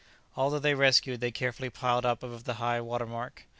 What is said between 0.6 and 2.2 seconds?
they rescued they carefully piled